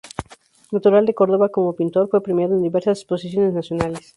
Natural 0.71 1.03
de 1.05 1.13
Córdoba, 1.19 1.49
como 1.55 1.75
pintor 1.75 2.07
fue 2.09 2.23
premiado 2.23 2.55
en 2.55 2.63
diversas 2.63 2.97
exposiciones 2.97 3.53
nacionales. 3.53 4.09